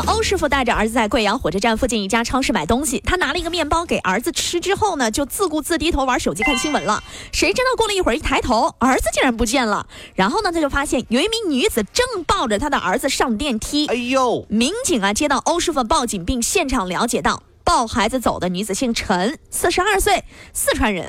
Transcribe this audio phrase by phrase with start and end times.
[0.00, 3.00] 欧师傅带着儿子在贵阳火车站附近一家超市买东西。
[3.00, 7.02] 他拿了一个面包给儿子吃之后呢，就自顾自低头玩手机看新闻了。
[7.32, 9.86] 谁知道过了一会儿，一抬头，儿子竟然不见了。
[10.14, 13.86] 然后呢，他就发现有一名女子正抱着他的儿子上电梯。
[13.86, 14.46] 哎呦！
[14.48, 21.08] 民警啊接到欧师傅报警，并现场了解到，抱孩子走的女子姓陈，四十二岁，四川人。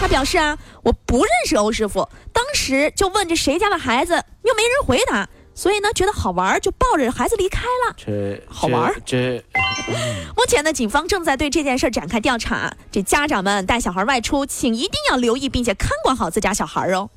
[0.00, 5.28] 他表示啊，我不认识欧师傅，当时就问这谁家的孩子，又没人回答。
[5.56, 7.94] 所以呢，觉得好玩，就抱着孩子离开了。
[7.96, 9.42] 这好玩这
[10.36, 12.76] 目前呢，警方正在对这件事展开调查。
[12.92, 17.08] 这家长们带小孩外出，请一定要留意并且看管好自家小孩哦。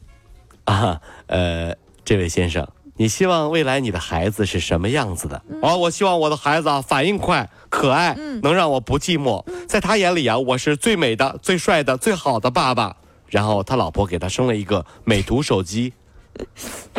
[0.64, 2.66] 啊，呃，这位先生，
[2.96, 5.42] 你希望未来你的孩子是什么样子的？
[5.62, 9.46] 哦，我希望我的孩子啊，反应快、可爱，能让我不寂寞。
[9.68, 12.96] 在他眼里啊，我是最美的、最帅的、最好的爸爸。
[13.28, 15.94] 然后他老婆给他生了一个美图手机。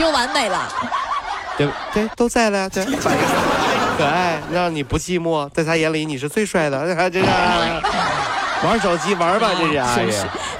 [0.00, 0.66] 就完美了，
[1.58, 2.82] 对对，都在了，对，
[3.98, 7.28] 可爱，让你不寂寞，在他眼里你是最帅的， 这个。
[8.62, 9.94] 玩手机玩吧，这是啊。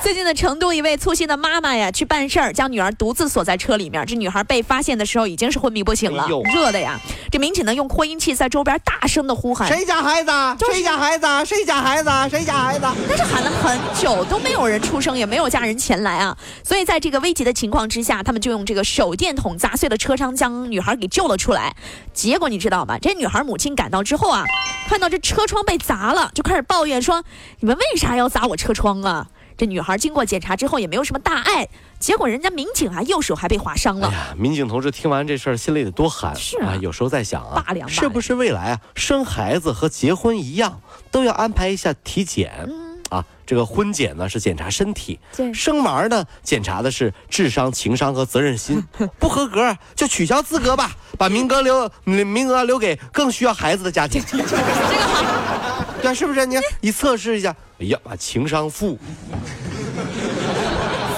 [0.02, 4.04] 最近的成都一位粗心的妈妈呀，去办事儿，将女儿独自锁在车里面。
[4.06, 6.98] 这女孩被发现的时候已经是昏迷不醒了，热的呀。
[7.30, 10.30] 这民警呢用扩音器在周边大声的呼喊：“谁家孩子？
[10.72, 11.26] 谁家孩子？
[11.44, 12.10] 谁家孩子？
[12.30, 16.36] 谁家孩子？”但是喊了很久都没有人出声，也没有家人前来啊。
[16.64, 21.76] 所以在这个危急的情况之下，他们就用这个手电筒砸碎了车窗，将女孩给救了出来。
[22.14, 22.96] 结果你知道吗？
[23.00, 24.44] 这女孩母亲赶到之后啊，
[24.88, 27.22] 看到这车窗被砸了，就开始抱怨说
[27.60, 29.26] ：“你们为为啥要砸我车窗啊？
[29.61, 34.08] 这女孩经过检查之后也没有什么大碍，结果人家民警啊右手还被划伤了。
[34.08, 42.70] 哎呀，民警同志听完这事儿心里得多寒是啊，有时候在想啊，是不是未来啊生孩子和结婚一样都要安排一下体检？
[43.10, 45.20] 啊，这个婚检呢是检查身体，
[45.53, 48.82] 生娃呢检查的是智商、情商和责任心，
[49.20, 54.22] 不合格就取消资格吧，把名额留名额留给更需要孩子的家庭。
[54.26, 55.59] 这个好。
[56.03, 56.47] 对，是不是？
[56.47, 57.55] 你你测试一下。
[57.78, 58.99] 哎呀，情商负，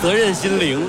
[0.00, 0.86] 责任心零。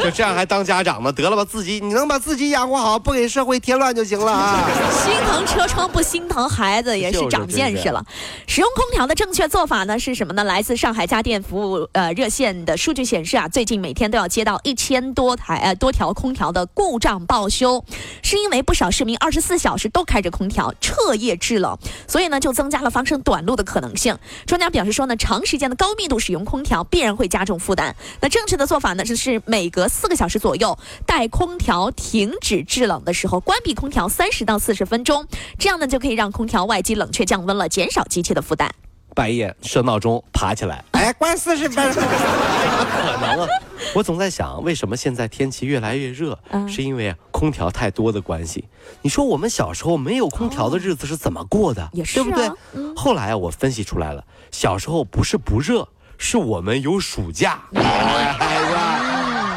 [0.04, 1.12] 就这样还当家长呢？
[1.12, 4.68] 得了吧，自己你能把自己养活好，不给社会添乱就行了啊！
[5.04, 8.04] 心疼车窗不心疼孩子，也是长见识了。
[8.46, 10.44] 使用空调的正确做法呢是什么呢？
[10.44, 17.84] 来自上海家电服务呃热线的数据显示啊，最近每天都要接到一千多台呃多条空调的故障报修，
[18.22, 24.16] 是因为不少市民二十四小时都开着空调，彻夜制冷，所以呢就增加了发生短路的可能性。
[24.46, 27.94] 专家表示说呢，长时间的高密度使用空调必然会加重负担。
[28.20, 35.26] 那正确的做法呢就是每隔四个小时左右，待空调停止制冷的时候，关闭空调三十到四十分钟，
[35.58, 38.72] 这样呢就可以让空调外机冷却降温了，减少机器的负担。
[39.12, 43.48] 半夜设闹钟爬起来，哎，关四十分钟，怎么可能啊？
[43.92, 46.38] 我总在想，为什么现在天气越来越热？
[46.68, 48.66] 是因为空调太多的关系。
[49.02, 51.90] 你说我们小时候没有空调的日子是怎么过的？
[51.92, 52.48] 也是，对不对？
[52.94, 57.60] 后来啊，我分析出来了，小时候不是不热，是我们有暑假。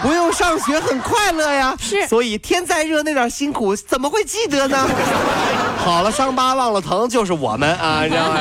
[0.03, 4.85] 不用上学很快乐呀，是，所以天再热那点辛苦怎么会记得呢？
[5.79, 8.39] 好了，伤疤忘了疼就是我们啊， 知道吗？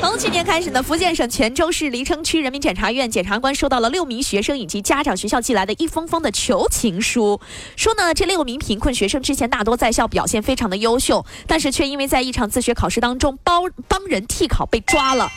[0.00, 7.40] 从去年开始呢，福建省泉州市黎城区人民检察院检察官收到了六名学生以及家长学校寄来的一封封的求情书，
[7.74, 15.30] 说呢，这六名贫困学生之前大多在校表现非常的优秀，但是却因为在一场自学考试当中帮帮人替考被抓了。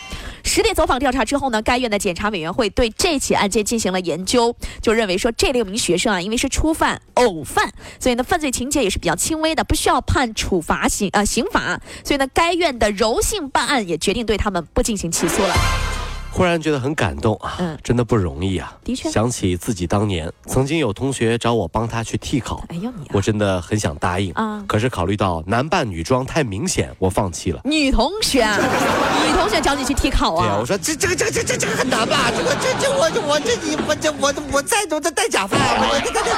[0.57, 15.86] 实地走访调查之后呢，该院的检察委员会对这起案件进行了研究，就认为说这六名学生啊，因为是初犯、偶犯，所以呢犯罪情节也是比较轻微的，不需要判处罚刑啊刑罚，所以呢该院的柔性办案也决定对他们不进行起诉了。
[16.31, 18.75] 忽然觉得很感动啊，嗯，真的不容易啊。
[18.83, 24.63] 的确，想起自己当年曾经有同学找我帮他去替考，哎呦你，我真的很想答应啊。
[24.67, 27.59] 可是考虑到男扮女装太明显，我放弃了。
[27.63, 28.45] 女同学，
[29.25, 30.45] 女同学找你去替考啊？
[30.45, 32.31] 对啊，我说这这个这个这这这个很难吧？
[32.35, 36.31] 这个这这我我这你我这我我再都在戴假发，我这这这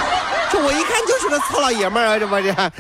[0.54, 2.72] 这我一看就是个糙老爷们儿啊，这不这。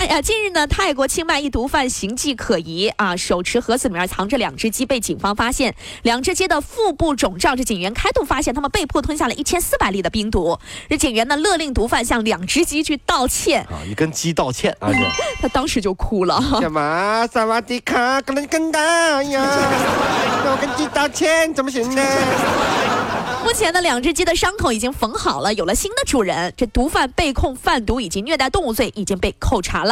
[0.00, 5.74] 泰啊，近日呢，泰国清迈一毒贩形迹可疑啊，手持盒子里面藏着两只鸡，被警方发现，
[6.04, 10.58] 两只鸡的腹部肿胀，这警员开毒发现，他们被迫吞下了一千四百粒的冰毒。
[10.88, 14.88] 这警员呢，勒令毒贩向两只鸡去道歉啊，你跟鸡道歉啊，
[15.42, 16.42] 他当时就哭了。
[16.62, 17.26] 干嘛？
[17.30, 19.44] 萨瓦迪卡，跟跟干呀！
[20.50, 22.02] 我跟鸡道歉，怎么行呢？
[23.44, 26.52] 目前呢，两只鸡的伤口已经缝好了，有了新的主人。
[26.56, 29.89] 这毒贩被控贩毒以及虐待动物罪，已经被扣查了。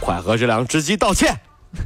[0.00, 1.34] 快和这两只鸡道歉！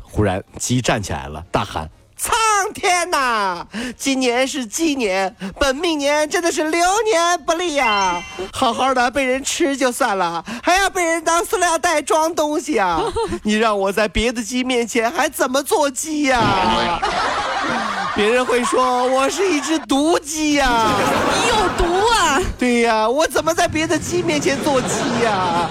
[0.02, 2.32] 忽然，鸡站起来了，大喊：“苍
[2.72, 3.66] 天呐！
[3.96, 8.22] 今年是鸡年，本命年真的是流年不利呀！
[8.52, 13.00] 好好的被人吃就算了，还要被人当塑料袋装东西啊！
[13.42, 16.40] 你让我在别的鸡面前还怎么做鸡呀？”
[18.14, 20.90] 别人会说我是一只毒鸡呀，
[21.42, 22.38] 你有毒啊！
[22.58, 25.70] 对呀，我怎么在别的鸡面前做鸡呀？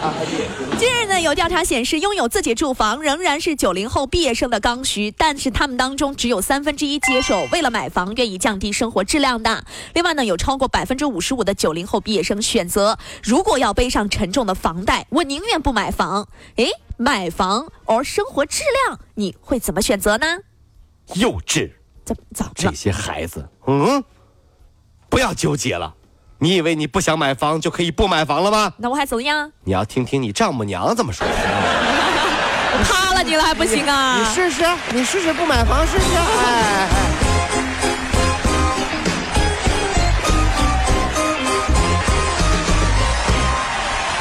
[0.79, 9.63] 近日呢，有调查显示，拥有自己住房仍然是九零后毕业生的刚需，但是他们当中只有三分之一接受为了买房愿意降低生活质量的。
[9.93, 16.27] 另外呢，有超过百分之五十五的九零后毕业生选择，如果要背上沉重的房贷，我宁愿不买房。
[16.55, 20.39] 诶，买房而生活质量，你会怎么选择呢？
[21.13, 21.73] 幼稚。
[22.03, 24.03] 怎怎么这些孩子，嗯，
[25.09, 25.93] 不要纠结了。
[26.39, 28.73] 你以为你不想买房就可以不买房了吗？
[28.77, 29.51] 那我还怎么样？
[29.63, 31.25] 你要听听你丈母娘怎么说。
[32.73, 34.17] 我怕了你了还不行啊？
[34.17, 36.05] 你试试，你试试不买房试试。
[36.15, 37.30] 哎。